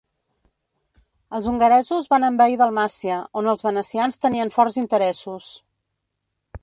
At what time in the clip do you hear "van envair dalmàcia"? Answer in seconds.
2.13-3.19